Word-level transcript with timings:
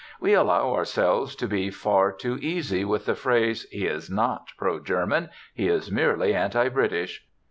We 0.19 0.33
allow 0.33 0.73
ourselves 0.73 1.35
to 1.35 1.47
be 1.47 1.69
far 1.69 2.11
too 2.11 2.39
easy 2.41 2.83
with 2.83 3.05
the 3.05 3.13
phrase, 3.13 3.67
"He 3.69 3.85
is 3.85 4.09
not 4.09 4.47
pro 4.57 4.79
German, 4.79 5.29
he 5.53 5.67
is 5.67 5.91
merely 5.91 6.33
anti 6.33 6.69
British." 6.69 7.23